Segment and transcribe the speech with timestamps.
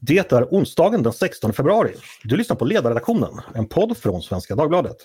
[0.00, 1.92] Det är onsdagen den 16 februari.
[2.24, 4.96] Du lyssnar på Ledarredaktionen, en podd från Svenska Dagbladet.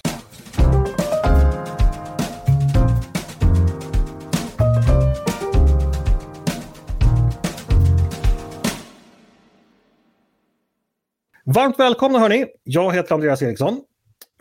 [11.45, 12.45] Varmt välkomna hörni!
[12.63, 13.81] Jag heter Andreas Eriksson.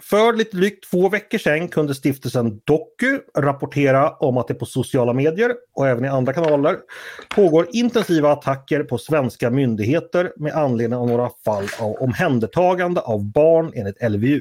[0.02, 5.12] För lite drygt två veckor sedan kunde stiftelsen Doku rapportera om att det på sociala
[5.12, 6.78] medier och även i andra kanaler
[7.28, 13.72] pågår intensiva attacker på svenska myndigheter med anledning av några fall av omhändertagande av barn
[13.74, 14.41] enligt LVU.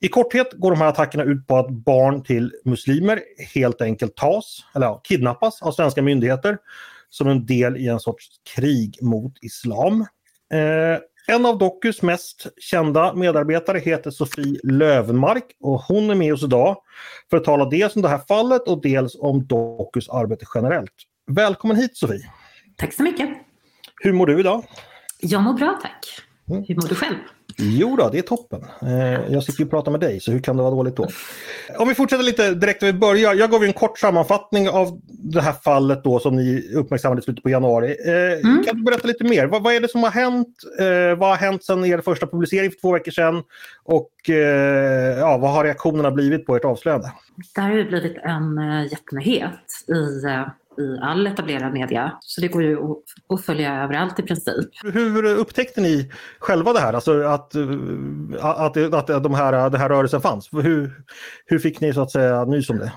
[0.00, 3.20] I korthet går de här attackerna ut på att barn till muslimer
[3.54, 6.58] helt enkelt tas, eller ja, kidnappas av svenska myndigheter
[7.10, 10.06] som en del i en sorts krig mot islam.
[10.52, 10.98] Eh,
[11.30, 16.76] en av Dokus mest kända medarbetare heter Sofie Lövenmark och hon är med oss idag
[17.30, 20.92] för att tala dels om det här fallet och dels om Dokus arbete generellt.
[21.26, 22.30] Välkommen hit Sofie!
[22.76, 23.28] Tack så mycket!
[24.02, 24.64] Hur mår du idag?
[25.20, 26.06] Jag mår bra tack!
[26.50, 26.64] Mm.
[26.68, 27.16] Hur mår du själv?
[27.62, 28.64] Jo då, det är toppen.
[28.82, 31.06] Eh, jag sitter ju och pratar med dig, så hur kan det vara dåligt då?
[31.78, 33.34] Om vi fortsätter lite direkt när vi börjar.
[33.34, 37.42] Jag gav en kort sammanfattning av det här fallet då som ni uppmärksammade i slutet
[37.42, 37.96] på januari.
[38.06, 38.64] Eh, mm.
[38.64, 39.46] Kan du berätta lite mer?
[39.46, 40.56] Vad, vad är det som har hänt?
[40.80, 43.42] Eh, vad har hänt sedan er första publicering för två veckor sedan?
[43.84, 44.10] Och
[45.18, 47.12] ja, vad har reaktionerna blivit på ert avslöjande?
[47.54, 49.50] Det här har ju blivit en jättenyhet
[49.88, 50.26] i
[50.78, 52.12] i all etablerad media.
[52.20, 52.78] Så det går ju
[53.28, 54.68] att följa överallt i princip.
[54.82, 56.92] Hur upptäckte ni själva det här?
[56.92, 57.54] Alltså att,
[58.40, 60.48] att, att, att de här, den här rörelsen fanns?
[60.52, 61.02] Hur,
[61.46, 62.92] hur fick ni så att säga nys om det?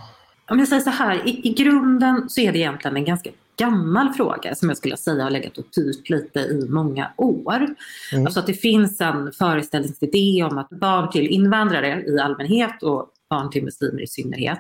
[0.49, 4.13] Om jag säger så här, i, i grunden så är det egentligen en ganska gammal
[4.13, 7.67] fråga som jag skulle säga har legat och pyrt lite i många år.
[8.13, 8.25] Mm.
[8.25, 13.49] Alltså att det finns en föreställningsidé om att barn till invandrare i allmänhet och barn
[13.49, 14.59] till muslimer i synnerhet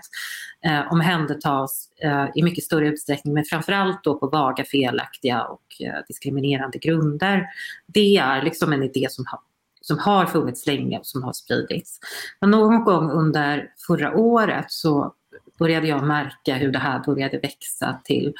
[0.65, 5.93] eh, omhändertas eh, i mycket större utsträckning men framförallt då på vaga, felaktiga och eh,
[6.07, 7.45] diskriminerande grunder.
[7.87, 9.39] Det är liksom en idé som har
[9.81, 11.99] som har funnits länge och som har spridits.
[12.41, 15.13] Men någon gång under förra året så
[15.59, 18.33] började jag märka hur det här började växa till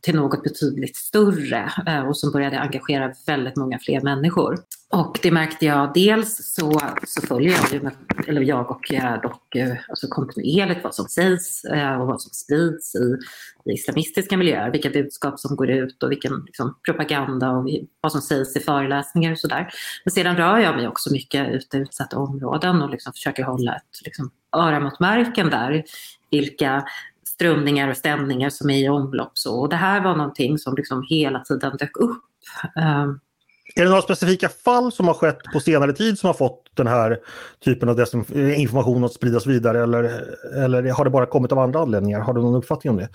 [0.00, 4.58] till något betydligt större eh, och som började engagera väldigt många fler människor.
[4.90, 7.90] Och det märkte jag dels så, så följer jag ju,
[8.26, 11.64] eller jag och eh, dock eh, alltså kontinuerligt vad som sägs
[12.00, 13.16] och vad som sprids i,
[13.70, 17.68] i islamistiska miljöer, vilka budskap som går ut och vilken liksom, propaganda och
[18.00, 19.68] vad som sägs i föreläsningar och sådär.
[20.04, 23.76] Men sedan rör jag mig också mycket ute i utsatta områden och liksom försöker hålla
[23.76, 25.84] ett liksom, öra mot marken där.
[26.30, 26.84] Vilka
[27.38, 29.30] strömningar och stämningar som är i omlopp.
[29.34, 29.60] Så.
[29.60, 32.22] Och det här var någonting som liksom hela tiden dök upp.
[32.76, 33.20] Um,
[33.74, 36.86] är det några specifika fall som har skett på senare tid som har fått den
[36.86, 37.18] här
[37.64, 38.06] typen av
[38.56, 40.24] information att spridas vidare eller,
[40.64, 42.20] eller har det bara kommit av andra anledningar?
[42.20, 43.08] Har du någon uppfattning om det?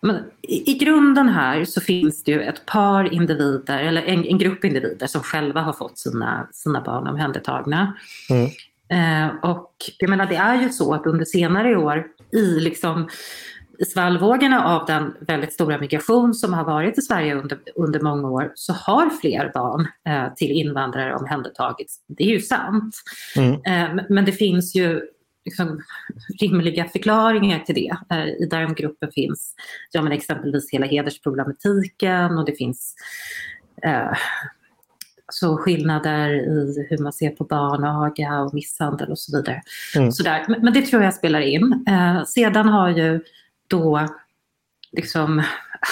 [0.00, 4.38] Men i, I grunden här så finns det ju ett par individer, eller en, en
[4.38, 7.96] grupp individer som själva har fått sina, sina barn omhändertagna.
[8.30, 8.50] Mm.
[8.88, 13.08] Eh, och jag menar det är ju så att under senare år i liksom
[13.86, 18.52] svallvågorna av den väldigt stora migration som har varit i Sverige under, under många år
[18.54, 21.96] så har fler barn eh, till invandrare omhändertagits.
[22.08, 22.94] Det är ju sant.
[23.36, 23.52] Mm.
[23.52, 25.00] Eh, men det finns ju
[25.44, 25.80] liksom,
[26.40, 27.96] rimliga förklaringar till det.
[28.10, 29.54] Eh, I den gruppen finns
[29.92, 32.94] ja, men exempelvis hela hedersproblematiken och det finns
[33.82, 34.12] eh,
[35.34, 39.62] så skillnader i hur man ser på barnaga och misshandel och så vidare.
[39.96, 40.12] Mm.
[40.12, 40.44] Sådär.
[40.48, 41.84] Men, men, det tror jag spelar in.
[41.88, 43.20] Eh, sedan har ju
[43.68, 44.08] då
[44.92, 45.42] liksom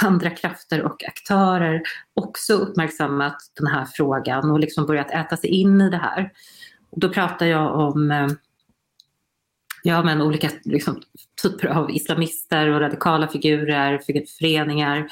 [0.04, 1.82] andra krafter och aktörer
[2.14, 6.32] också uppmärksammat den här frågan och liksom börjat äta sig in i det här.
[6.90, 8.28] Och då pratar jag om eh,
[9.82, 11.02] ja, men olika liksom,
[11.42, 14.00] typer av islamister och radikala figurer,
[14.38, 15.08] föreningar,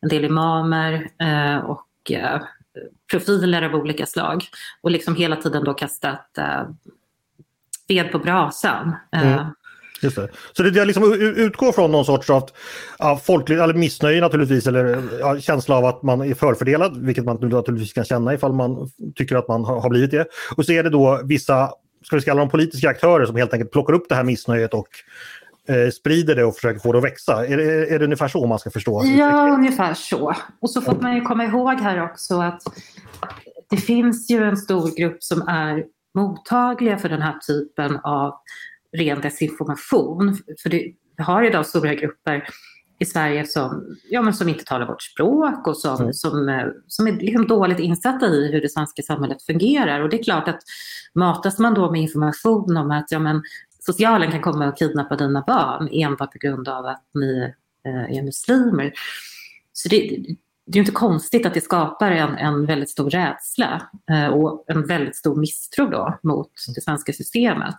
[0.00, 2.42] en del imamer eh, och eh,
[3.10, 4.44] profiler av olika slag
[4.80, 6.62] och liksom hela tiden då kastat eh,
[7.88, 8.96] ved på brasan.
[9.12, 9.46] Eh, mm.
[10.02, 10.28] Just det.
[10.52, 12.50] Så det, det liksom utgår från någon sorts av
[12.98, 17.24] ja, folklig, eller missnöje naturligtvis eller eh, ja, känsla av att man är förfördelad, vilket
[17.24, 20.26] man naturligtvis kan känna ifall man tycker att man har, har blivit det.
[20.56, 21.72] Och så är det då vissa,
[22.04, 24.88] ska vi kalla dem politiska aktörer som helt enkelt plockar upp det här missnöjet och
[25.68, 27.46] eh, sprider det och försöker få det att växa.
[27.46, 29.02] Är det, är det ungefär så man ska förstå?
[29.04, 30.34] Ja, ungefär så.
[30.60, 32.62] Och så får man ju komma ihåg här också att
[33.70, 35.84] det finns ju en stor grupp som är
[36.14, 38.34] mottagliga för den här typen av
[38.96, 40.36] ren desinformation.
[40.62, 42.48] För det, vi har idag stora grupper
[42.98, 46.12] i Sverige som, ja, men som inte talar vårt språk och som, mm.
[46.12, 50.00] som, eh, som är liksom dåligt insatta i hur det svenska samhället fungerar.
[50.00, 50.60] Och det är klart att
[51.14, 53.42] matas man då med information om att ja, men,
[53.92, 57.52] socialen kan komma och kidnappa dina barn enbart på grund av att ni
[57.86, 58.92] eh, är muslimer.
[59.72, 60.18] Så det,
[60.66, 64.86] det är inte konstigt att det skapar en, en väldigt stor rädsla eh, och en
[64.86, 67.76] väldigt stor misstro då mot det svenska systemet.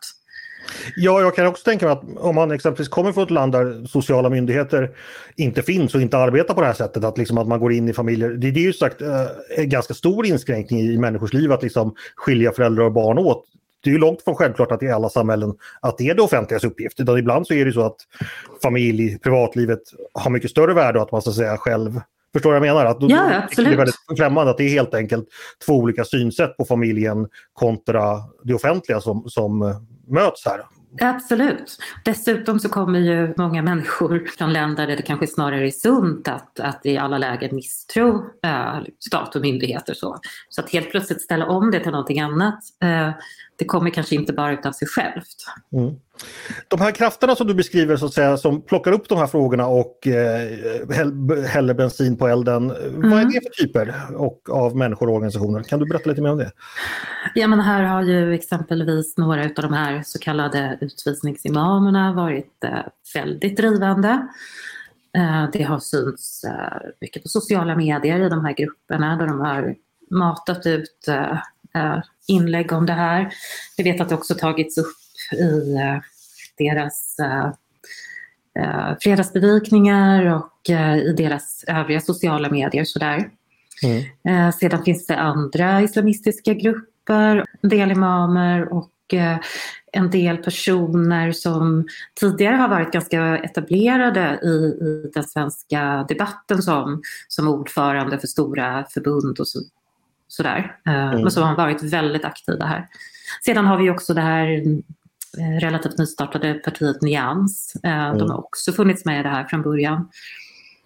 [0.95, 3.85] Ja, jag kan också tänka mig att om man exempelvis kommer från ett land där
[3.85, 4.91] sociala myndigheter
[5.35, 7.89] inte finns och inte arbetar på det här sättet, att, liksom att man går in
[7.89, 8.29] i familjer.
[8.29, 9.25] Det, det är ju sagt eh,
[9.57, 13.45] en ganska stor inskränkning i människors liv att liksom skilja föräldrar och barn åt.
[13.83, 16.63] Det är ju långt från självklart att i alla samhällen att det är det offentligas
[16.63, 16.99] uppgift.
[16.99, 17.97] Utan ibland så är det så att
[18.63, 19.81] familj, privatlivet
[20.13, 22.01] har mycket större värde och att man så att säga själv
[22.33, 22.85] Förstår jag menar?
[22.85, 23.69] Att ja, absolut.
[23.69, 25.27] Det är väldigt främmande att det är helt enkelt
[25.65, 29.59] två olika synsätt på familjen kontra det offentliga som, som
[30.07, 30.61] möts här.
[31.01, 31.77] Absolut.
[32.05, 36.59] Dessutom så kommer ju många människor från länder där det kanske snarare är sunt att,
[36.59, 39.93] att i alla lägen misstro äh, stat och myndigheter.
[39.93, 40.19] Så.
[40.49, 43.11] så att helt plötsligt ställa om det till någonting annat, äh,
[43.59, 45.35] det kommer kanske inte bara utav sig självt.
[45.73, 45.95] Mm.
[46.67, 49.67] De här krafterna som du beskriver så att säga, som plockar upp de här frågorna
[49.67, 52.71] och eh, häller bensin på elden.
[52.71, 53.09] Mm.
[53.09, 53.33] Vad är mm.
[53.33, 55.63] det för typer och, av människor och organisationer?
[55.63, 56.51] Kan du berätta lite mer om det?
[57.35, 62.71] Ja, men här har ju exempelvis några av de här så kallade utvisningsimamerna varit eh,
[63.13, 64.27] väldigt drivande.
[65.17, 69.39] Eh, det har synts eh, mycket på sociala medier i de här grupperna där de
[69.39, 69.75] har
[70.11, 71.37] matat ut eh,
[72.27, 73.33] inlägg om det här.
[73.77, 74.95] Vi vet att det också tagits upp
[75.31, 75.99] i eh,
[76.57, 77.51] deras eh,
[78.63, 80.69] eh, fredagsbedikningar och
[81.03, 82.83] i deras övriga sociala medier.
[82.83, 83.29] Sådär.
[84.23, 84.51] Mm.
[84.51, 88.91] Sedan finns det andra islamistiska grupper, en del imamer och
[89.91, 91.87] en del personer som
[92.19, 94.47] tidigare har varit ganska etablerade i,
[94.85, 99.59] i den svenska debatten som, som ordförande för stora förbund och så,
[100.29, 100.75] sådär.
[100.85, 101.21] Mm.
[101.21, 102.87] Men som har varit väldigt aktiva här.
[103.45, 104.61] Sedan har vi också det här
[105.37, 107.73] Eh, relativt nystartade partiet Nyans.
[107.83, 108.17] Mm.
[108.17, 110.09] De har också funnits med i det här från början.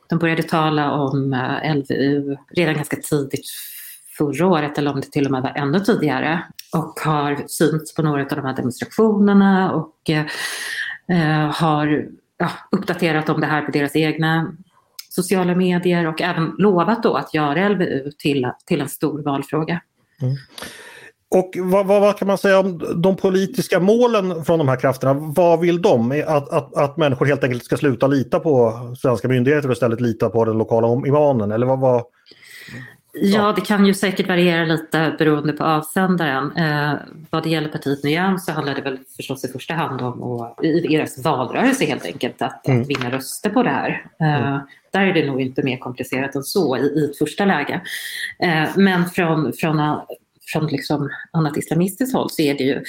[0.10, 3.46] De började tala om eh, LVU redan ganska tidigt
[4.18, 6.44] förra året eller om det till och med var ännu tidigare
[6.74, 12.08] och har synts på några av de här demonstrationerna och eh, har
[12.38, 14.56] ja, uppdaterat om det här på deras egna
[15.16, 19.82] sociala medier och även lovat då att göra LVU till, till en stor valfråga.
[20.22, 20.36] Mm.
[21.36, 25.14] Och vad, vad, vad, kan man säga om de politiska målen från de här krafterna?
[25.14, 26.24] Vad vill de?
[26.28, 30.30] Att, att, att människor helt enkelt ska sluta lita på svenska myndigheter och istället lita
[30.30, 31.52] på den lokala imamen?
[31.52, 32.04] Eller vad, vad...
[33.16, 36.52] Ja, det kan ju säkert variera lite beroende på avsändaren.
[36.52, 36.94] Eh,
[37.30, 40.64] vad det gäller partiet Nyam så handlar det väl förstås i första hand om att,
[40.64, 42.82] i deras valrörelse helt enkelt att, mm.
[42.82, 44.06] att vinna röster på det här.
[44.20, 44.60] Eh, mm.
[44.92, 47.82] Där är det nog inte mer komplicerat än så i, i ett första läge.
[48.40, 50.02] Eh, men från, från
[50.46, 52.84] från liksom annat islamistiskt håll så är det ju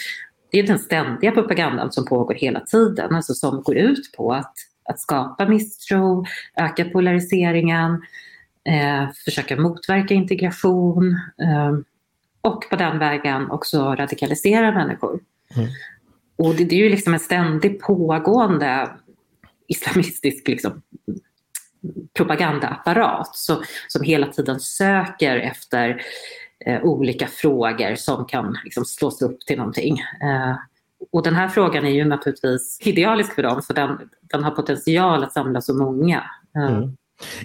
[0.51, 4.55] det är den ständiga propagandan som pågår hela tiden, alltså som går ut på att,
[4.89, 6.25] att skapa misstro,
[6.57, 8.03] öka polariseringen,
[8.69, 11.79] eh, försöka motverka integration eh,
[12.41, 15.21] och på den vägen också radikalisera människor.
[15.57, 15.69] Mm.
[16.37, 18.91] Och det, det, är ju liksom en ständigt pågående
[19.69, 20.83] islamistisk liksom,
[22.17, 26.03] propagandaapparat så, som hela tiden söker efter
[26.67, 29.99] eh, olika frågor som kan liksom, slås upp till någonting.
[29.99, 30.57] Eh,
[31.13, 35.25] och den här frågan är ju naturligtvis idealisk för dem, för den, den har potential
[35.25, 36.25] att samla så många.
[36.57, 36.77] Eh.
[36.77, 36.97] Mm.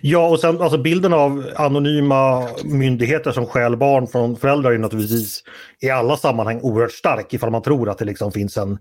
[0.01, 5.43] Ja, och sen alltså bilden av anonyma myndigheter som stjäl barn från föräldrar är naturligtvis
[5.79, 8.77] i alla sammanhang oerhört stark ifall man tror att det liksom finns en...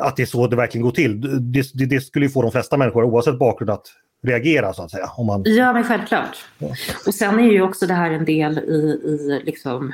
[0.00, 1.20] Att det är så det verkligen går till.
[1.52, 3.86] Det, det, det skulle få de flesta människor oavsett bakgrund att
[4.22, 5.10] reagera så att säga.
[5.16, 5.42] Om man...
[5.46, 6.44] Ja men självklart.
[6.58, 6.68] Ja.
[7.06, 9.92] Och sen är ju också det här en del i, i liksom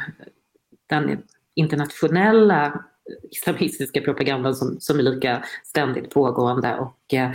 [0.88, 1.18] den
[1.54, 2.84] internationella
[3.30, 7.30] islamistiska propagandan som, som är lika ständigt pågående och eh,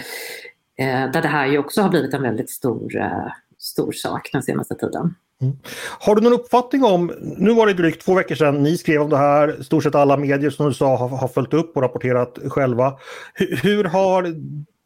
[0.78, 4.76] där det här ju också har blivit en väldigt stor, eh, stor sak den senaste
[4.76, 5.16] tiden.
[5.42, 5.58] Mm.
[6.00, 9.10] Har du någon uppfattning om, nu var det drygt två veckor sedan ni skrev om
[9.10, 12.40] det här, stort sett alla medier som du sa har, har följt upp och rapporterat
[12.48, 12.94] själva.
[13.34, 14.36] Hur, hur har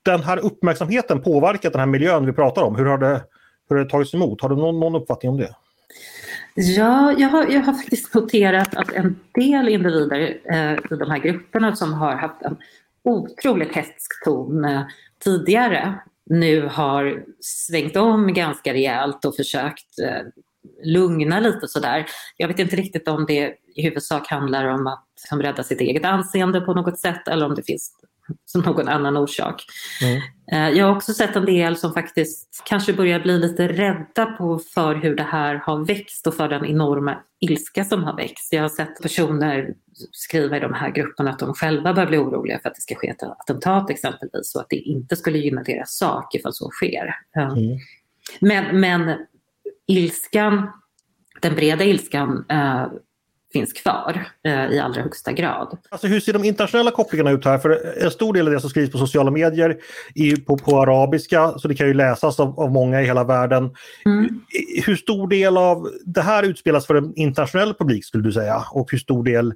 [0.04, 2.76] den här uppmärksamheten påverkat den här miljön vi pratar om?
[2.76, 3.22] Hur har det,
[3.70, 4.42] hur har det tagits emot?
[4.42, 5.56] Har du någon, någon uppfattning om det?
[6.56, 11.20] Ja, jag har, jag har faktiskt noterat att en del individer eh, i de här
[11.20, 12.58] grupperna som har haft en
[13.04, 14.82] otroligt hätsk ton eh,
[15.24, 20.22] tidigare nu har svängt om ganska rejält och försökt eh,
[20.84, 22.06] lugna lite sådär.
[22.38, 26.06] Jag vet inte riktigt om det i huvudsak handlar om att som rädda sitt eget
[26.06, 27.94] anseende på något sätt eller om det finns
[28.66, 29.66] någon annan orsak.
[30.02, 30.22] Mm.
[30.52, 34.60] Eh, jag har också sett en del som faktiskt kanske börjar bli lite rädda på
[34.60, 38.54] för hur det här har växt och för den enorma ilska som har växt.
[38.54, 39.74] Jag har sett personer
[40.12, 42.96] skriva i de här grupperna att de själva börjar bli oroliga för att det ska
[42.96, 47.16] ske ett attentat exempelvis och att det inte skulle gynna deras sak ifall så sker.
[47.36, 47.80] Mm.
[48.40, 49.18] Men, men
[49.88, 50.72] ilskan,
[51.42, 52.88] den breda ilskan eh,
[53.58, 55.78] finns kvar eh, i allra högsta grad.
[55.90, 57.58] Alltså hur ser de internationella kopplingarna ut här?
[57.58, 59.78] För en stor del av det som skrivs på sociala medier
[60.16, 63.72] är på, på arabiska, så det kan ju läsas av, av många i hela världen.
[64.06, 64.42] Mm.
[64.86, 68.64] Hur stor del av det här utspelas för en internationell publik skulle du säga?
[68.72, 69.54] Och hur stor del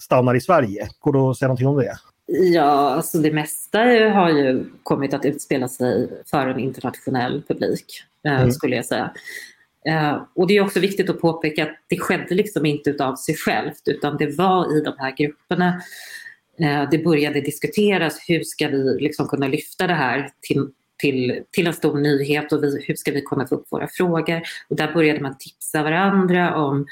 [0.00, 0.88] stannar i Sverige?
[1.00, 1.96] Går det att säga någonting om det?
[2.26, 3.78] Ja, alltså det mesta
[4.14, 8.52] har ju kommit att utspela sig för en internationell publik, eh, mm.
[8.52, 9.10] skulle jag säga.
[9.88, 13.36] Uh, och det är också viktigt att påpeka att det skedde liksom inte av sig
[13.36, 15.82] självt utan det var i de här grupperna
[16.60, 21.66] uh, det började diskuteras hur ska vi liksom kunna lyfta det här till, till, till
[21.66, 24.42] en stor nyhet och vi, hur ska vi kunna få upp våra frågor.
[24.68, 26.86] Och där började man tipsa varandra om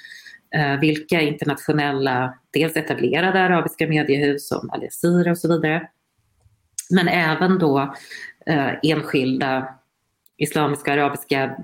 [0.57, 5.89] uh, vilka internationella, dels etablerade arabiska mediehus som Al Jazeera och så vidare.
[6.91, 7.95] Men även då
[8.83, 9.80] enskilda
[10.41, 11.57] islamiska arabiska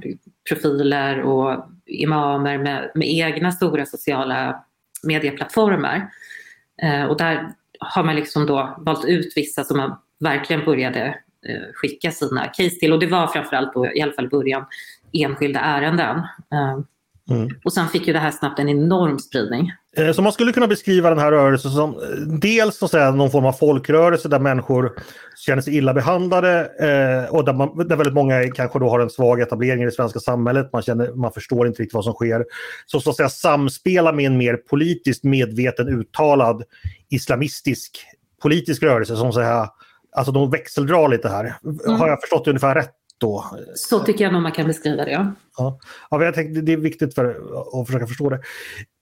[0.48, 4.64] profiler och imamer med, med egna stora sociala
[5.02, 6.10] medieplattformar.
[6.82, 11.06] Eh, och där har man liksom då valt ut vissa som man verkligen började
[11.48, 14.66] eh, skicka sina case till och det var framförallt då, i alla fall i början,
[15.12, 16.16] enskilda ärenden.
[16.52, 16.78] Eh,
[17.30, 17.48] Mm.
[17.64, 19.72] Och sen fick ju det här snabbt en enorm spridning.
[19.96, 22.00] Eh, så man skulle kunna beskriva den här rörelsen som
[22.40, 24.92] dels så säga, någon form av folkrörelse där människor
[25.36, 29.10] känner sig illa behandlade eh, och där, man, där väldigt många kanske då har en
[29.10, 30.72] svag etablering i det svenska samhället.
[30.72, 32.44] Man, känner, man förstår inte riktigt vad som sker.
[32.86, 36.62] Så, så att säga samspela med en mer politiskt medveten uttalad
[37.10, 38.06] islamistisk
[38.42, 39.68] politisk rörelse som så här,
[40.16, 41.54] alltså de växeldrar lite här.
[41.64, 42.00] Mm.
[42.00, 42.92] Har jag förstått det ungefär rätt?
[43.18, 43.44] Då.
[43.74, 45.32] Så tycker jag nog man kan beskriva det, ja.
[45.56, 45.78] ja.
[46.10, 47.24] ja jag tänkte, det är viktigt för
[47.80, 48.40] att försöka förstå det.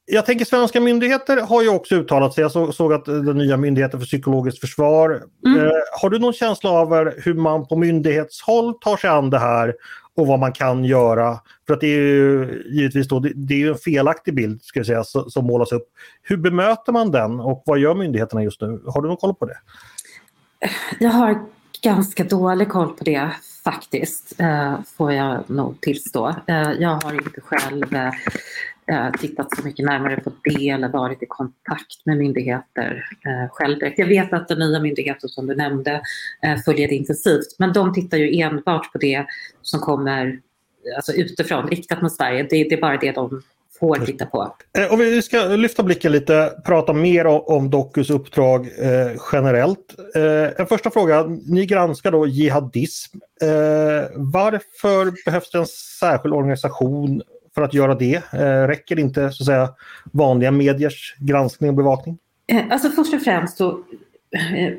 [0.06, 2.42] Jag tänker svenska myndigheter har ju också uttalat sig.
[2.42, 5.22] Jag så, såg att den nya myndigheten för psykologiskt försvar.
[5.46, 5.60] Mm.
[5.60, 9.74] Eh, har du någon känsla av hur man på myndighetshåll tar sig an det här
[10.14, 11.38] och vad man kan göra?
[11.66, 14.78] För att det är ju givetvis då, det, det är ju en felaktig bild ska
[14.78, 15.88] jag säga, som, som målas upp.
[16.22, 18.82] Hur bemöter man den och vad gör myndigheterna just nu?
[18.86, 19.58] Har du någon koll på det?
[21.00, 21.44] Jag har
[21.82, 23.30] ganska dålig koll på det
[23.64, 26.28] faktiskt, eh, får jag nog tillstå.
[26.46, 27.94] Eh, jag har inte själv
[28.86, 33.04] eh, tittat så mycket närmare på det eller varit i kontakt med myndigheter
[33.50, 33.78] själv.
[33.96, 36.02] Jag vet att den nya myndigheten som du nämnde
[36.64, 39.26] följer det intensivt, men de tittar ju enbart på det
[39.62, 40.40] som kommer
[40.96, 42.42] alltså utifrån, riktat mot Sverige.
[42.42, 43.42] Det, det är bara det de
[43.80, 44.56] får titta på.
[44.78, 49.94] Eh, om vi ska lyfta blicken lite, prata mer om, om Dokus uppdrag eh, generellt.
[50.14, 53.18] Eh, en första fråga, ni granskar då jihadism.
[53.42, 53.48] Eh,
[54.14, 55.66] varför behövs det en
[56.00, 57.22] särskild organisation
[57.54, 58.22] för att göra det?
[58.32, 59.68] Eh, räcker inte så att säga,
[60.12, 62.18] vanliga mediers granskning och bevakning?
[62.46, 63.84] Eh, alltså först och främst så,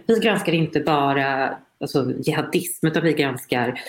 [0.07, 3.79] vi granskar inte bara alltså jihadism utan vi granskar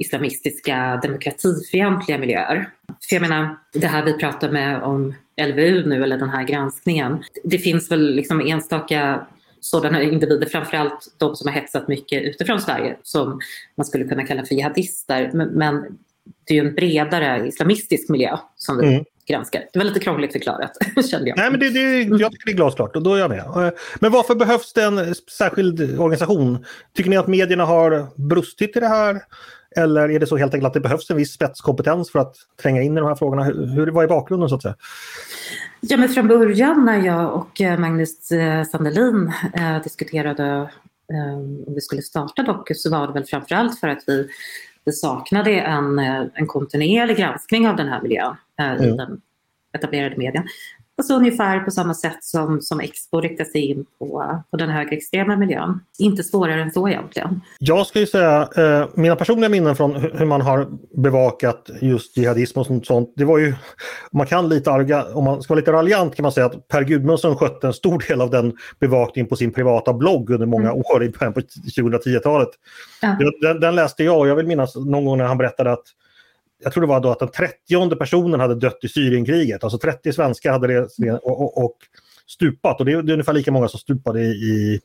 [0.00, 2.68] islamistiska demokratifientliga miljöer.
[3.08, 5.14] För jag menar, det här vi pratar med om
[5.48, 7.24] LVU nu, eller den här granskningen.
[7.44, 9.26] Det finns väl liksom enstaka
[9.60, 13.40] sådana individer, framförallt de som har hetsat mycket utifrån Sverige, som
[13.76, 15.30] man skulle kunna kalla för jihadister.
[15.34, 15.98] Men, men
[16.46, 19.04] det är ju en bredare islamistisk miljö som vi mm.
[19.28, 19.64] granskar.
[19.72, 20.72] Det var lite krångligt förklarat,
[21.10, 21.38] kände jag.
[21.38, 23.72] Nej, men det, det, jag tycker det är glasklart och då är jag med.
[24.00, 26.64] Men varför behövs det en särskild organisation?
[26.94, 29.20] Tycker ni att medierna har brustit i det här?
[29.76, 32.82] Eller är det så helt enkelt att det behövs en viss spetskompetens för att tränga
[32.82, 33.44] in i de här frågorna?
[33.44, 34.76] Hur, vad är bakgrunden så att säga?
[35.80, 40.70] Ja, men från början när jag och eh, Magnus eh, Sandelin eh, diskuterade
[41.12, 44.28] eh, om vi skulle starta Dokus så var det väl framförallt för att vi,
[44.84, 45.98] vi saknade en,
[46.34, 48.84] en kontinuerlig granskning av den här miljön eh, mm.
[48.84, 49.20] i den
[49.72, 50.44] etablerade medien.
[50.98, 55.36] Alltså ungefär på samma sätt som, som Expo riktar sig in på, på den högerextrema
[55.36, 55.80] miljön.
[55.98, 57.40] Inte svårare än så egentligen.
[57.58, 60.66] Jag ska ju säga, eh, mina personliga minnen från hur man har
[60.96, 63.54] bevakat just jihadism och sånt, sånt det var ju,
[64.12, 66.84] man kan lite arga, om man ska vara lite raljant kan man säga att Per
[66.84, 70.82] Gudmundsson skötte en stor del av den bevakningen på sin privata blogg under många mm.
[70.94, 72.48] år i början på 2010-talet.
[73.02, 73.16] Ja.
[73.40, 75.84] Den, den läste jag och jag vill minnas någon gång när han berättade att
[76.60, 79.64] jag tror det var då att den 30 personen hade dött i Syrienkriget.
[79.64, 81.76] Alltså 30 svenskar hade det och, och, och
[82.26, 82.80] stupat.
[82.80, 84.80] Och det är, det är ungefär lika många som stupade i,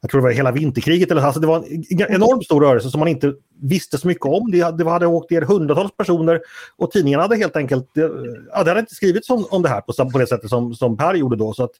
[0.00, 1.10] jag tror det var hela vinterkriget.
[1.10, 4.50] Eller, alltså det var en enormt stor rörelse som man inte visste så mycket om.
[4.50, 6.40] Det, det hade åkt ner hundratals personer
[6.76, 10.10] och tidningarna hade helt enkelt ja, det hade inte skrivits om, om det här på,
[10.10, 11.52] på det sättet som, som Per gjorde då.
[11.52, 11.72] Så att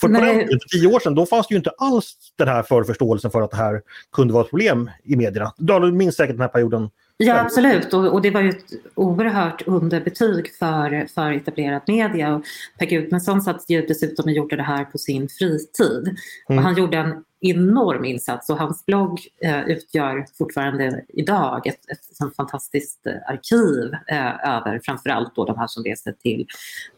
[0.00, 2.62] för, på den, för tio år sedan då fanns det ju inte alls den här
[2.62, 5.52] förförståelsen för att det här kunde vara ett problem i medierna.
[5.56, 9.62] Du minns säkert den här perioden Ja absolut och, och, det var ju ett oerhört
[9.66, 12.34] underbetyg för, för etablerad media.
[12.34, 12.44] Och
[12.78, 16.16] per Gudmundsson satt ju dessutom och gjorde det här på sin fritid.
[16.48, 16.58] Mm.
[16.58, 22.28] Och han gjorde en enorm insats och hans blogg eh, utgör fortfarande idag ett, ett,
[22.28, 26.46] ett fantastiskt eh, arkiv eh, över framförallt då de här som reste till,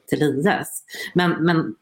[0.09, 0.85] till IS.
[1.15, 1.75] Men, men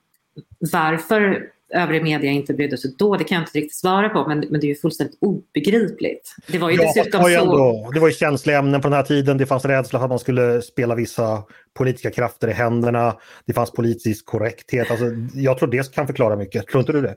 [0.73, 4.45] varför övrig media inte brydde sig då, det kan jag inte riktigt svara på, men,
[4.50, 6.35] men det är ju fullständigt obegripligt.
[6.47, 8.88] Det var ju ja, dessutom det var ju ändå, Det var ju känsliga ämnen på
[8.88, 11.43] den här tiden, det fanns rädsla att man skulle spela vissa
[11.75, 13.16] politiska krafter i händerna,
[13.47, 14.90] det fanns politisk korrekthet.
[14.90, 17.16] Alltså, jag tror det kan förklara mycket, tror inte du det?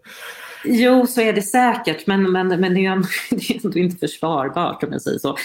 [0.66, 3.98] Jo, så är det säkert, men, men, men det, är ändå, det är ändå inte
[3.98, 5.38] försvarbart om jag säger så.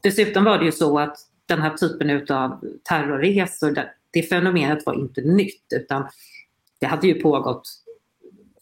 [0.00, 3.78] Dessutom var det ju så att den här typen av terrorresor,
[4.12, 6.08] det fenomenet var inte nytt, utan
[6.80, 7.68] det hade ju pågått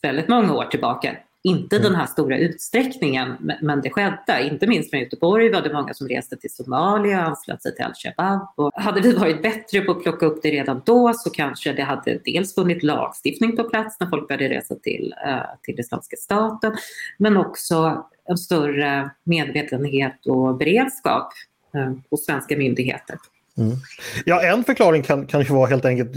[0.05, 1.17] väldigt många år tillbaka.
[1.47, 1.89] Inte mm.
[1.89, 4.49] den här stora utsträckningen, men det skedde.
[4.51, 7.85] Inte minst från Göteborg var det många som reste till Somalia och anslöt sig till
[7.85, 8.73] al-Shabaab.
[8.75, 12.19] Hade vi varit bättre på att plocka upp det redan då så kanske det hade
[12.25, 16.77] dels funnits lagstiftning på plats när folk började resa till, uh, till Islamiska staten,
[17.19, 21.33] men också en större medvetenhet och beredskap
[21.77, 23.19] uh, hos svenska myndigheter.
[23.59, 23.77] Mm.
[24.25, 26.13] Ja, en förklaring kan kanske vara helt enkelt,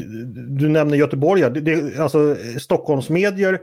[0.60, 3.60] du nämner Göteborg, det, det, alltså Stockholmsmedier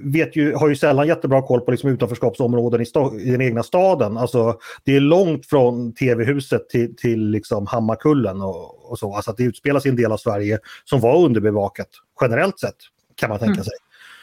[0.00, 3.62] vet ju, har ju sällan jättebra koll på liksom utanförskapsområden i, sta, i den egna
[3.62, 4.16] staden.
[4.16, 9.14] Alltså, det är långt från tv-huset till, till liksom Hammarkullen och, och så.
[9.14, 11.88] Alltså att det utspelas i en del av Sverige som var underbevakat
[12.20, 12.76] generellt sett,
[13.14, 13.64] kan man tänka mm.
[13.64, 13.74] sig.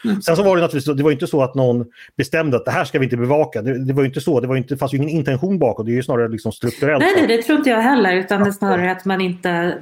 [0.04, 0.22] Mm.
[0.22, 1.86] Sen så var det naturligtvis, det var inte så att någon
[2.16, 3.62] bestämde att det här ska vi inte bevaka.
[3.62, 5.94] Det, det var inte så, det var inte, fanns ju ingen intention bakom, det är
[5.94, 7.00] ju snarare liksom strukturellt.
[7.00, 9.78] Nej, nej, det tror inte jag heller, utan det är snarare att man inte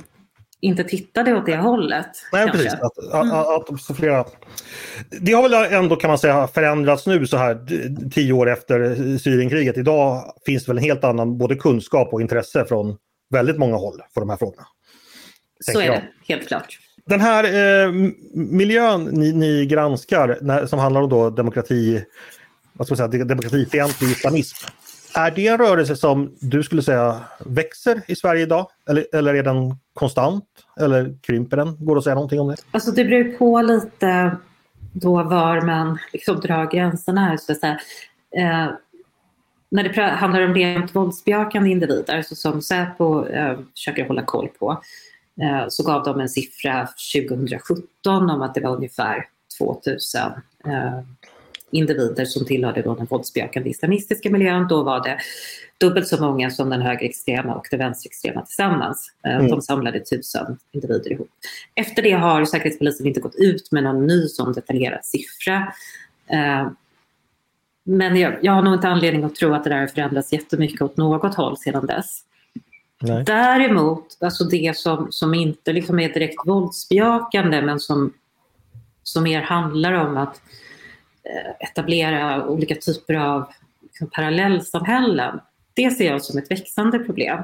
[0.64, 2.06] inte tittade åt det hållet.
[2.32, 2.62] Nej, kanske.
[2.62, 2.80] precis.
[2.80, 3.32] Att, mm.
[3.32, 4.24] att, att, flera...
[5.20, 7.58] Det har väl ändå kan man säga förändrats nu så här
[8.10, 9.78] tio år efter Syrienkriget.
[9.78, 12.96] Idag finns det väl en helt annan både kunskap och intresse från
[13.30, 14.66] väldigt många håll för de här frågorna.
[15.72, 15.94] Så är jag.
[15.94, 16.04] det,
[16.34, 16.78] helt klart.
[17.06, 17.92] Den här eh,
[18.32, 22.04] miljön ni, ni granskar när, som handlar om då demokrati,
[22.72, 24.66] vad ska man säga, demokratifientlig islamism.
[25.14, 28.66] Är det en rörelse som du skulle säga växer i Sverige idag?
[28.88, 30.44] Eller, eller är den konstant?
[30.80, 31.76] Eller krymper den?
[31.84, 32.56] Går det att säga någonting om det?
[32.70, 34.36] Alltså det beror på lite
[34.92, 37.38] då var man liksom drar gränserna.
[37.38, 37.80] Så att säga.
[38.36, 38.70] Eh,
[39.68, 44.72] när det handlar om rent våldsbejakande individer så som Säpo eh, försöker hålla koll på
[44.72, 44.78] Eh,
[45.68, 49.26] så gav de en siffra 2017 om att det var ungefär
[49.58, 50.22] 2000
[50.66, 51.00] eh,
[51.70, 54.66] individer som tillhörde den våldsbejakande islamistiska miljön.
[54.68, 55.18] Då var det
[55.80, 59.12] dubbelt så många som den högerextrema och den vänsterextrema tillsammans.
[59.26, 59.50] Eh, mm.
[59.50, 61.30] De samlade tusen individer ihop.
[61.74, 65.72] Efter det har Säkerhetspolisen inte gått ut med någon ny sån detaljerad siffra.
[67.84, 70.82] Men jag, jag har nog inte anledning att tro att det där har förändrats jättemycket
[70.82, 72.20] åt något håll sedan dess.
[73.04, 73.24] Nej.
[73.24, 78.12] Däremot, alltså det som, som inte liksom är direkt våldsbejakande men som,
[79.02, 80.40] som mer handlar om att
[81.22, 85.40] eh, etablera olika typer av liksom, parallellsamhällen.
[85.74, 87.42] Det ser jag som ett växande problem.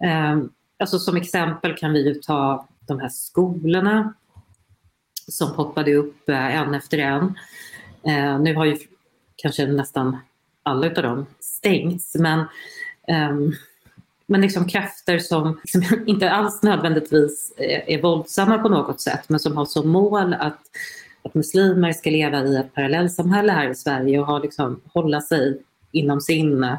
[0.00, 4.14] Ehm, alltså som exempel kan vi ju ta de här skolorna
[5.28, 7.38] som poppade upp eh, en efter en.
[8.02, 8.78] Eh, nu har ju
[9.36, 10.18] kanske nästan
[10.62, 12.44] alla av dem stängts men
[13.30, 13.54] um,
[14.30, 19.40] men liksom krafter som som inte alls nödvändigtvis är, är våldsamma på något sätt men
[19.40, 20.60] som har som mål att,
[21.22, 25.62] att muslimer ska leva i ett parallellsamhälle här i Sverige och ha, liksom, hålla sig
[25.92, 26.78] inom sin eh,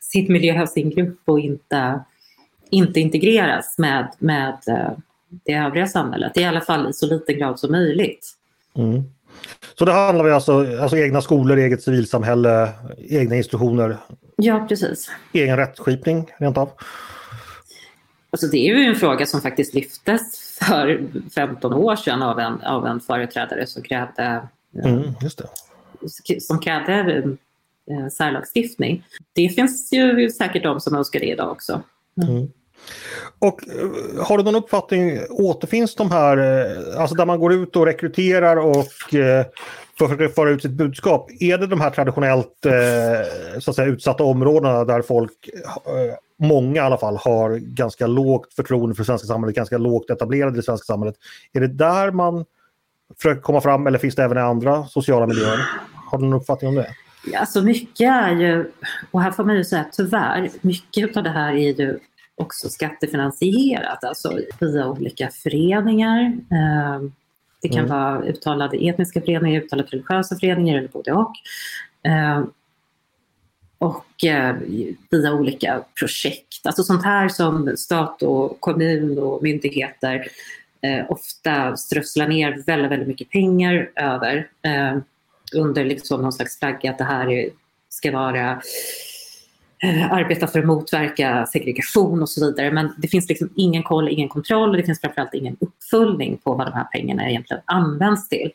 [0.00, 2.00] sitt miljö, sin grupp och inte,
[2.70, 4.92] inte integreras med, med eh,
[5.28, 6.36] det övriga samhället.
[6.36, 8.32] I alla fall i så liten grad som möjligt.
[8.74, 9.02] Mm.
[9.78, 13.96] Så det handlar om alltså, alltså egna skolor, eget civilsamhälle, egna institutioner?
[14.36, 15.10] Ja, precis.
[15.32, 16.70] Egen rättskipning rent av?
[18.30, 22.60] Alltså det är ju en fråga som faktiskt lyftes för 15 år sedan av en,
[22.62, 24.48] av en företrädare som krävde,
[24.84, 25.02] mm.
[26.40, 27.22] Som krävde
[27.90, 29.04] eh, särlagstiftning.
[29.32, 31.82] Det finns ju säkert de som önskar det idag också.
[32.22, 32.36] Mm.
[32.36, 32.48] Mm.
[33.38, 37.76] Och eh, har du någon uppfattning, återfinns de här, eh, alltså där man går ut
[37.76, 39.46] och rekryterar och eh,
[40.34, 44.84] föra ut sitt budskap, är det de här traditionellt eh, så att säga, utsatta områdena
[44.84, 45.50] där folk,
[46.38, 50.52] många i alla fall, har ganska lågt förtroende för det svenska samhället, ganska lågt etablerade
[50.52, 51.16] i det svenska samhället.
[51.52, 52.44] Är det där man
[53.16, 55.68] försöker komma fram eller finns det även i andra sociala miljöer?
[56.10, 56.94] Har du någon uppfattning om det?
[57.36, 58.70] Alltså mycket är ju,
[59.10, 61.98] och här får man ju säga tyvärr, mycket av det här är ju
[62.40, 66.38] också skattefinansierat, alltså via olika föreningar.
[66.50, 67.12] Ehm,
[67.62, 67.90] det kan mm.
[67.90, 71.32] vara uttalade etniska föreningar, uttalade religiösa föreningar eller både och.
[72.02, 72.50] Ehm,
[73.78, 74.56] och eh,
[75.10, 80.26] via olika projekt, alltså sånt här som stat och kommun och myndigheter
[80.82, 84.98] eh, ofta strösslar ner väldigt, väldigt mycket pengar över eh,
[85.54, 87.50] under liksom någon slags flagga att det här är,
[87.88, 88.62] ska vara
[90.10, 92.70] arbeta för att motverka segregation och så vidare.
[92.72, 96.54] Men det finns liksom ingen koll, ingen kontroll och det finns framförallt ingen uppföljning på
[96.54, 98.50] vad de här pengarna egentligen används till.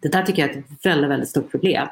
[0.00, 1.88] Det där tycker jag är ett väldigt, väldigt stort problem.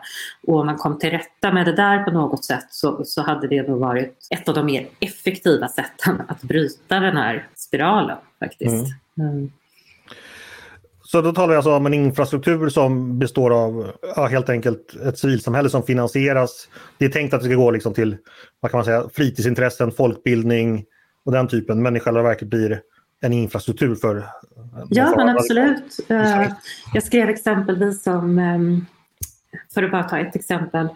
[0.46, 3.48] Och om man kom till rätta med det där på något sätt så, så hade
[3.48, 8.86] det nog varit ett av de mer effektiva sätten att bryta den här spiralen faktiskt.
[9.18, 9.30] Mm.
[9.32, 9.52] Mm.
[11.12, 15.18] Så då talar vi alltså om en infrastruktur som består av ja, helt enkelt ett
[15.18, 16.68] civilsamhälle som finansieras.
[16.98, 18.16] Det är tänkt att det ska gå liksom till
[18.60, 20.84] vad kan man säga, fritidsintressen, folkbildning
[21.24, 22.80] och den typen, men i själva verket blir
[23.20, 24.26] en infrastruktur för...
[24.88, 26.00] Ja, men absolut.
[26.08, 26.52] Eh,
[26.94, 28.86] jag skrev exempelvis om, ehm,
[29.74, 30.88] för att bara ta ett exempel,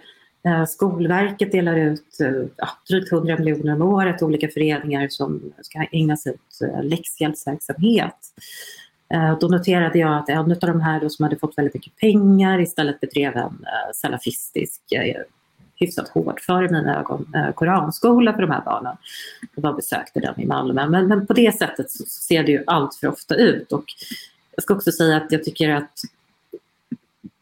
[0.47, 5.53] eh, Skolverket delar ut eh, ja, drygt 100 miljoner om året till olika föreningar som
[5.63, 8.19] ska ägna sig åt läxhjälpsverksamhet.
[9.41, 13.01] Då noterade jag att en av de här som hade fått väldigt mycket pengar istället
[13.01, 14.81] bedrev en salafistisk
[15.77, 18.97] hyfsat hårt för i mina ögon eh, koranskola för de här barnen.
[19.55, 20.87] Jag besökte den i Malmö.
[20.89, 23.73] Men, men på det sättet så ser det ju allt för ofta ut.
[23.73, 23.85] Och
[24.57, 26.01] jag ska också säga att jag tycker att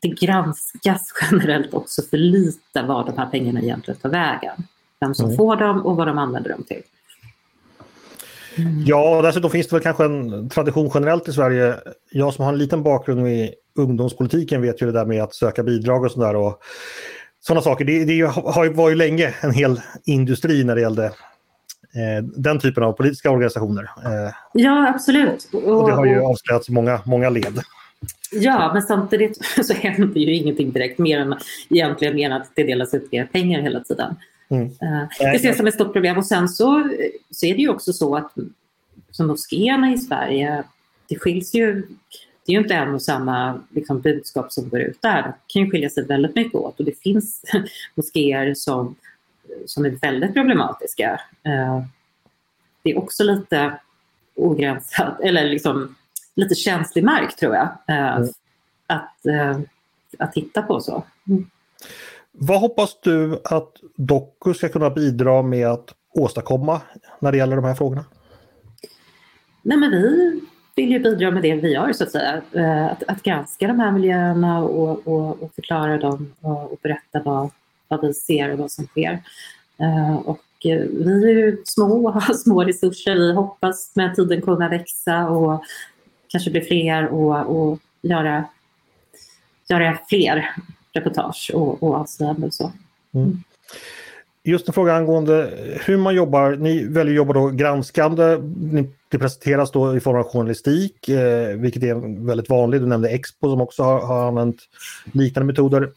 [0.01, 4.55] det granskas generellt också för lite var de här pengarna egentligen tar vägen.
[5.01, 5.37] Vem som mm.
[5.37, 6.83] får dem och vad de använder dem till.
[8.57, 8.83] Mm.
[8.87, 11.75] Ja, och dessutom finns det väl kanske en tradition generellt i Sverige.
[12.11, 15.63] Jag som har en liten bakgrund i ungdomspolitiken vet ju det där med att söka
[15.63, 16.55] bidrag och sådär
[17.41, 17.85] sådana saker.
[17.85, 22.83] Det, det har, var ju länge en hel industri när det gällde eh, den typen
[22.83, 23.83] av politiska organisationer.
[23.83, 25.49] Eh, ja, absolut.
[25.53, 27.61] Och, och det har ju avslöjats i många, många led.
[28.33, 31.35] Ja, men samtidigt så händer ju ingenting direkt mer än
[31.71, 34.17] egentligen mer att det delas ut mer pengar hela tiden.
[34.53, 34.65] Mm.
[34.65, 36.91] Uh, det ses som ett stort problem och sen så,
[37.31, 38.33] så är det ju också så att
[39.11, 40.65] som moskéerna i Sverige,
[41.09, 41.87] det skiljs ju
[42.47, 45.23] det är ju inte en och samma liksom, budskap som går ut där.
[45.23, 47.43] Det kan ju skilja sig väldigt mycket åt och det finns
[47.95, 48.95] moskéer som,
[49.67, 51.21] som är väldigt problematiska.
[51.43, 51.85] Eh,
[52.83, 53.79] det är också lite
[54.35, 55.95] ogränsat, eller liksom
[56.35, 58.29] lite känslig mark tror jag, eh, mm.
[58.87, 59.61] att, eh,
[60.19, 61.05] att titta på så.
[61.29, 61.51] Mm.
[62.33, 66.81] Vad hoppas du att Doku ska kunna bidra med att åstadkomma
[67.19, 68.05] när det gäller de här frågorna?
[69.63, 70.41] Nej, men vi
[70.77, 72.43] vill ju bidra med det vi gör så att säga.
[72.53, 77.23] Eh, att, att granska de här miljöerna och, och, och förklara dem och, och, berätta
[77.25, 77.51] vad,
[77.89, 79.23] vad vi ser och vad som sker.
[79.79, 83.15] Eh, och eh, vi är ju små och har små resurser.
[83.15, 85.65] Vi hoppas med tiden kunna växa och
[86.29, 88.45] kanske bli fler och, och göra,
[89.69, 90.55] göra fler
[90.93, 92.73] reportage och, och avslöjanden och så.
[93.15, 93.43] Mm.
[94.45, 95.51] Just en fråga angående
[95.85, 96.57] hur man jobbar.
[96.57, 98.39] Ni väljer att jobba då granskande.
[99.09, 102.81] Det presenteras då i form av journalistik, eh, vilket är väldigt vanligt.
[102.81, 104.57] Du nämnde Expo som också har, har använt
[105.13, 105.91] liknande metoder.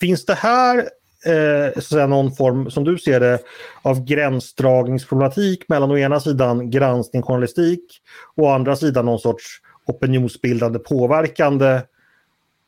[0.00, 0.78] Finns det här
[1.24, 3.38] eh, så någon form, som du ser det,
[3.82, 8.00] av gränsdragningsproblematik mellan å ena sidan granskning, journalistik
[8.34, 11.80] och å andra sidan någon sorts opinionsbildande, påverkande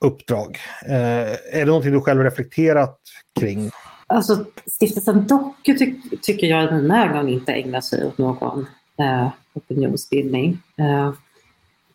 [0.05, 0.59] uppdrag.
[0.87, 3.01] Eh, är det någonting du själv reflekterat
[3.41, 3.71] kring?
[4.07, 8.67] Alltså, stiftelsen Doku ty tycker jag i mina ögon inte ägnar sig åt någon
[8.99, 10.59] eh, opinionsbildning.
[10.79, 11.13] Eh,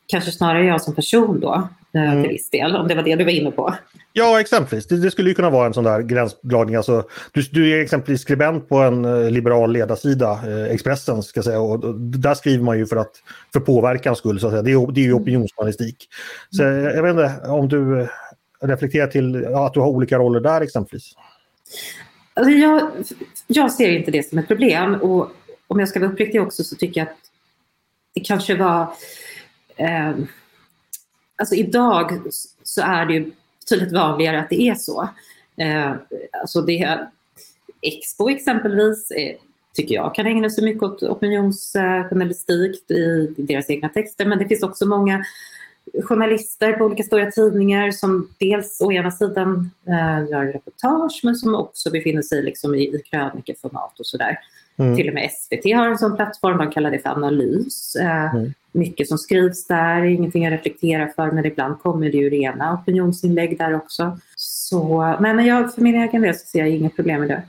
[0.07, 2.23] kanske snarare jag som person då, eh, mm.
[2.23, 3.73] till viss del, om det var det du var inne på.
[4.13, 4.87] Ja, exempelvis.
[4.87, 6.75] Det, det skulle ju kunna vara en sån där gränsdragning.
[6.75, 11.59] Alltså, du, du är exempelvis skribent på en eh, liberal ledarsida, eh, Expressen, ska säga,
[11.59, 13.11] och, och, där skriver man ju för, att,
[13.53, 14.39] för påverkans skull.
[14.39, 14.61] Så att säga.
[14.61, 15.21] Det, är, det är ju mm.
[15.21, 16.07] opinionsjournalistik.
[16.49, 16.83] Så, mm.
[16.83, 18.07] jag vet inte om du eh,
[18.61, 21.13] reflekterar till ja, att du har olika roller där exempelvis.
[22.33, 22.91] Alltså jag,
[23.47, 25.31] jag ser inte det som ett problem och
[25.67, 27.17] om jag ska vara uppriktig också så tycker jag att
[28.13, 28.87] det kanske var...
[29.75, 30.15] Eh,
[31.35, 32.21] alltså idag
[32.63, 35.09] så är det ju betydligt vanligare att det är så.
[35.57, 35.93] Eh,
[36.41, 37.07] alltså det,
[37.81, 39.35] Expo exempelvis eh,
[39.73, 44.63] tycker jag kan ägna sig mycket åt opinionsjournalistik i deras egna texter men det finns
[44.63, 45.25] också många
[46.03, 51.55] journalister på olika stora tidningar som dels å ena sidan eh, gör reportage men som
[51.55, 54.39] också befinner sig liksom i, i krönikeformat och sådär.
[54.77, 54.95] Mm.
[54.95, 57.95] Till och med SVT har en sån plattform, de kallar det för analys.
[57.95, 58.53] Eh, mm.
[58.71, 63.57] Mycket som skrivs där, ingenting jag reflekterar för men ibland kommer det ju rena opinionsinlägg
[63.57, 64.19] där också.
[64.35, 67.41] Så, men jag, för min egen del så ser jag inget problem med det.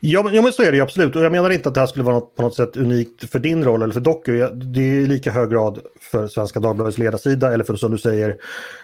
[0.00, 1.16] Ja men, ja, men så är det ju absolut.
[1.16, 3.38] Och jag menar inte att det här skulle vara något, på något sätt unikt för
[3.38, 4.48] din roll eller för Doku.
[4.48, 8.36] Det är i lika hög grad för Svenska Dagbladets ledarsida eller för som du säger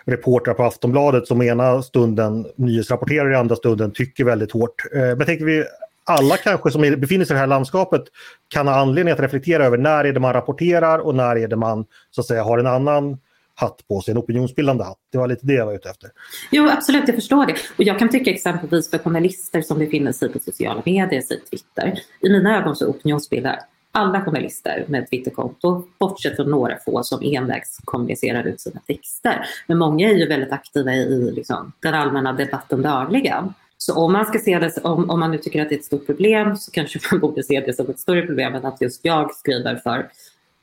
[0.04, 4.82] reportrar på Aftonbladet som ena stunden nyhetsrapporterar i andra stunden tycker väldigt hårt.
[4.94, 5.64] Eh, men tänker vi
[6.06, 8.02] alla kanske som befinner sig i det här landskapet
[8.48, 11.56] kan ha anledning att reflektera över när är det man rapporterar och när är det
[11.56, 13.18] man så att säga har en annan
[13.54, 14.98] hatt på sig, en opinionsbildande hatt.
[15.12, 16.10] Det var lite det jag var ute efter.
[16.50, 17.54] Jo, absolut, jag förstår det.
[17.78, 21.98] Och jag kan tycka exempelvis för journalister som befinner sig på sociala medier, säg Twitter.
[22.20, 23.58] I mina ögon så opinionsbildar
[23.92, 29.46] alla journalister med Twitterkonto, bortsett från några få som envägs kommunicerar ut sina texter.
[29.66, 33.54] Men många är ju väldigt aktiva i liksom, den allmänna debatten dagligen.
[33.78, 35.84] Så om man ska se det, om, om man nu tycker att det är ett
[35.84, 39.04] stort problem så kanske man borde se det som ett större problem än att just
[39.04, 40.10] jag skriver för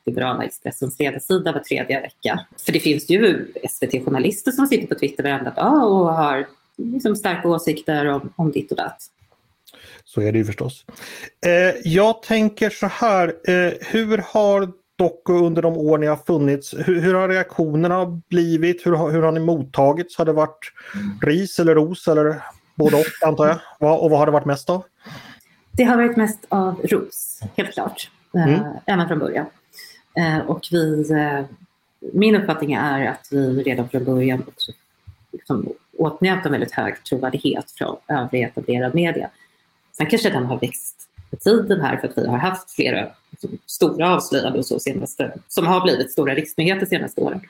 [0.05, 2.45] liberala Expressens ledarsida var tredje vecka.
[2.65, 6.47] För det finns ju SVT-journalister som sitter på Twitter varenda dag och har
[6.77, 9.01] liksom starka åsikter om, om ditt och datt.
[10.05, 10.85] Så är det ju förstås.
[11.45, 16.73] Eh, jag tänker så här, eh, hur har Doku under de år ni har funnits,
[16.73, 18.85] hur, hur har reaktionerna blivit?
[18.85, 20.17] Hur, hur har ni mottagits?
[20.17, 20.71] Har det varit
[21.21, 22.41] ris eller ros eller
[22.75, 24.03] både och antar jag?
[24.03, 24.83] Och vad har det varit mest av?
[25.71, 28.11] Det har varit mest av ros, helt klart.
[28.35, 28.61] Eh, mm.
[28.85, 29.45] Även från början.
[30.17, 31.45] Eh, och vi, eh,
[32.13, 34.71] min uppfattning är att vi redan från början också
[35.31, 39.29] liksom åtnjöt en väldigt hög trovärdighet från övrig etablerad media.
[39.97, 43.57] Sen kanske den har växt med tiden här för att vi har haft flera liksom,
[43.65, 47.41] stora avslöjanden och så senaste, som har blivit stora riksnyheter senaste åren.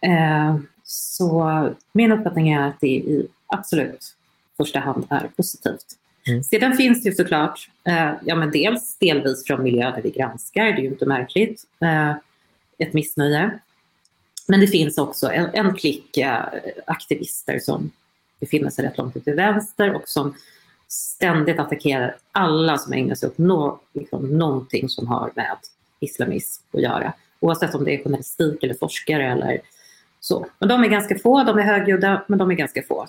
[0.00, 4.16] Eh, så min uppfattning är att det i absolut
[4.64, 5.86] första hand är positivt.
[6.26, 6.42] Mm.
[6.42, 10.64] Sedan finns det ju såklart, eh, ja men dels delvis från miljön där vi granskar,
[10.64, 12.10] det är ju inte märkligt, eh,
[12.78, 13.58] ett missnöje.
[14.48, 16.44] Men det finns också en, en klick eh,
[16.86, 17.90] aktivister som
[18.40, 20.34] befinner sig rätt långt ut till vänster och som
[20.88, 25.56] ständigt attackerar alla som ägnar sig åt no, liksom, någonting som har med
[26.00, 27.12] islamism att göra.
[27.40, 29.60] Oavsett om det är journalistik eller forskare eller
[30.20, 30.46] så.
[30.58, 33.06] Men de är ganska få, de är högljudda, men de är ganska få.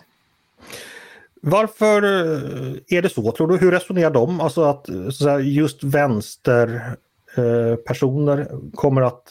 [1.41, 3.58] Varför eh, är det så tror du?
[3.58, 4.41] Hur resonerar de?
[4.41, 9.23] Alltså att eh, så just vänsterpersoner eh, personer kommer att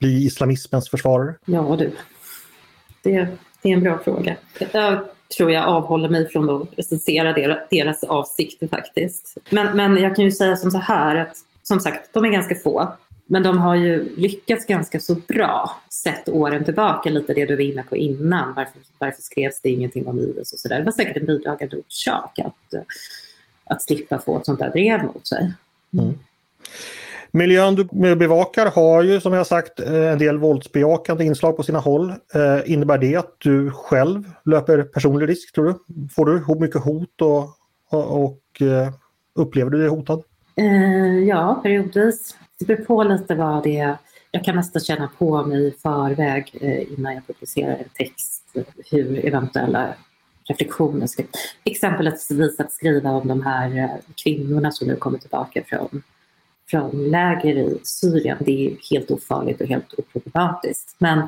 [0.00, 1.34] bli islamismens försvarare?
[1.44, 1.92] Ja du,
[3.02, 3.28] det,
[3.62, 4.36] det är en bra fråga.
[4.72, 5.04] Jag
[5.36, 7.32] tror jag avhåller mig från att recensera
[7.70, 9.36] deras avsikter faktiskt.
[9.50, 12.54] Men, men jag kan ju säga som så här att som sagt, de är ganska
[12.54, 12.92] få.
[13.30, 17.62] Men de har ju lyckats ganska så bra sett åren tillbaka, lite det du var
[17.62, 18.54] inne på innan.
[18.54, 20.78] Varför, varför skrevs det ingenting om IS och sådär.
[20.78, 22.84] Det var säkert en bidragande orsak att,
[23.64, 25.52] att slippa få ett sånt där drev mot sig.
[25.92, 26.14] Mm.
[27.30, 32.10] Miljön du bevakar har ju som jag sagt en del våldsbejakande inslag på sina håll.
[32.10, 35.74] Eh, innebär det att du själv löper personlig risk tror du?
[36.14, 37.48] Får du mycket hot och,
[37.90, 38.92] och, och eh,
[39.34, 40.22] upplever du dig hotad?
[40.56, 42.36] Eh, ja, periodvis.
[42.58, 43.96] Det beror på lite vad det är.
[44.30, 48.44] Jag kan nästan känna på mig i förväg eh, innan jag publicerar en text
[48.90, 49.94] hur eventuella
[50.48, 51.22] reflektioner ska...
[51.64, 53.90] Exempelvis att skriva om de här eh,
[54.24, 56.02] kvinnorna som nu kommer tillbaka från,
[56.70, 58.38] från läger i Syrien.
[58.40, 60.96] Det är helt ofarligt och helt oproblematiskt.
[60.98, 61.18] Men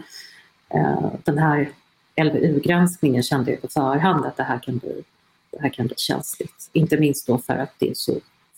[0.74, 1.70] eh, den här
[2.16, 5.02] LVU-granskningen kände jag på förhand att det här kan bli,
[5.50, 6.70] det här kan bli känsligt.
[6.72, 8.12] Inte minst då för att det är så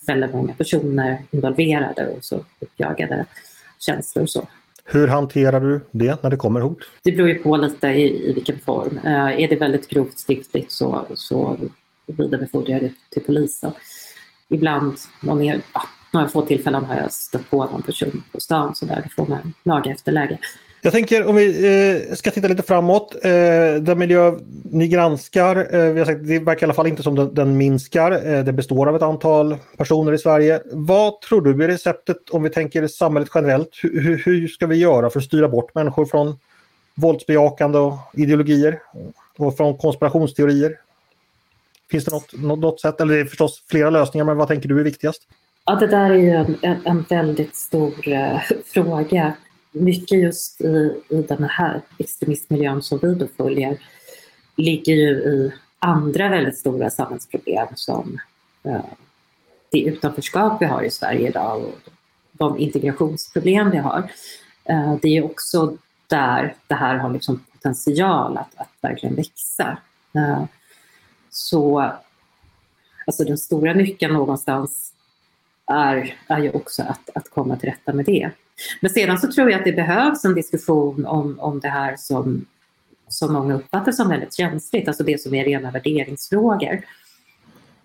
[0.06, 3.26] väldigt många personer involverade och så uppjagade
[3.78, 4.48] känslor och så.
[4.84, 6.78] Hur hanterar du det när det kommer hot?
[7.02, 8.98] Det beror ju på lite i, i vilken form.
[9.04, 11.56] Uh, är det väldigt grovt skriftligt så, så
[12.06, 13.72] vidarebefordrar jag det till polisen.
[14.48, 18.74] Ibland, någon är, ja, några få tillfällen har jag stött på någon person på stan
[18.74, 20.38] så där får man laga efter läge.
[20.84, 23.16] Jag tänker om vi eh, ska titta lite framåt.
[23.24, 23.30] Eh,
[23.80, 24.32] den miljö
[24.64, 27.56] ni granskar, eh, vi har sagt, det verkar i alla fall inte som den, den
[27.56, 28.12] minskar.
[28.12, 30.62] Eh, det består av ett antal personer i Sverige.
[30.72, 33.68] Vad tror du är receptet om vi tänker samhället generellt?
[33.82, 36.38] Hur, hur, hur ska vi göra för att styra bort människor från
[36.94, 38.78] våldsbejakande och ideologier
[39.38, 40.78] och från konspirationsteorier?
[41.90, 44.68] Finns det något, något, något sätt, eller det är förstås flera lösningar, men vad tänker
[44.68, 45.22] du är viktigast?
[45.64, 49.32] Ja, det där är ju en, en, en väldigt stor eh, fråga
[49.72, 53.78] mycket just i, i den här extremistmiljön som vi då följer
[54.56, 58.20] ligger ju i andra väldigt stora samhällsproblem som
[58.64, 58.84] eh,
[59.70, 61.78] det utanförskap vi har i Sverige idag och
[62.32, 64.10] de integrationsproblem vi har.
[64.64, 69.78] Eh, det är också där det här har liksom potential att, att verkligen växa.
[70.14, 70.44] Eh,
[71.30, 71.92] så
[73.06, 74.94] alltså den stora nyckeln någonstans
[75.66, 78.30] är, är ju också att, att komma till rätta med det.
[78.80, 82.46] Men sedan så tror jag att det behövs en diskussion om, om det här som,
[83.08, 86.80] som många uppfattar som väldigt känsligt, alltså det som är rena värderingsfrågor.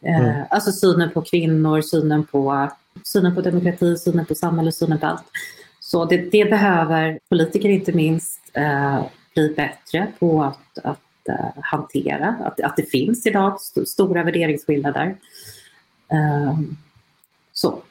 [0.01, 0.45] Eh, mm.
[0.49, 2.69] alltså synen på kvinnor, synen på,
[3.03, 5.23] synen på demokrati, synen på samhälle, synen på allt.
[5.79, 9.01] Så det, det behöver politiker inte minst eh,
[9.33, 15.17] bli bättre på att, att uh, hantera, att, att det finns idag st stora värderingsskillnader.
[16.49, 16.77] Um,
[17.53, 17.83] så.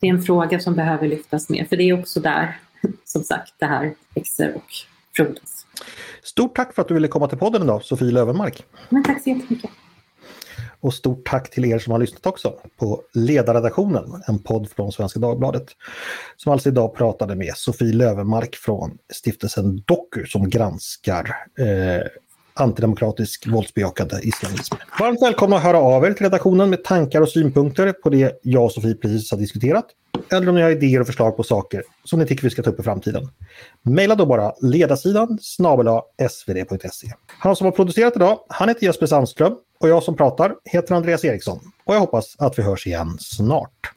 [0.00, 2.58] Det är en fråga som behöver lyftas mer, för det är också där,
[3.04, 4.72] som sagt, det här växer och
[5.16, 5.66] frodas.
[6.22, 8.64] Stort tack för att du ville komma till podden idag, Sofie Lövenmark.
[8.88, 9.70] Men tack så jättemycket.
[10.80, 15.20] Och stort tack till er som har lyssnat också på Ledarredaktionen, en podd från Svenska
[15.20, 15.66] Dagbladet.
[16.36, 22.06] Som alltså idag pratade med Sofie Lövenmark från stiftelsen Doku som granskar eh,
[22.54, 24.74] antidemokratisk våldsbejakande islamism.
[25.00, 28.64] Varmt välkomna att höra av er till redaktionen med tankar och synpunkter på det jag
[28.64, 29.86] och Sofie precis har diskuterat.
[30.32, 32.70] Eller om ni har idéer och förslag på saker som ni tycker vi ska ta
[32.70, 33.28] upp i framtiden.
[33.82, 35.86] Maila då bara ledarsidan snabel
[36.30, 37.12] svd.se.
[37.26, 41.24] Han som har producerat idag, han heter Jesper Sandström och jag som pratar heter Andreas
[41.24, 41.58] Eriksson.
[41.84, 43.92] Och jag hoppas att vi hörs igen snart.